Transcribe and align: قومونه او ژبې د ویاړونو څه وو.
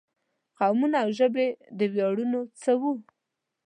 قومونه 0.57 0.97
او 1.03 1.09
ژبې 1.19 1.47
د 1.77 1.79
ویاړونو 1.93 2.39
څه 2.61 2.71
وو. 2.81 2.91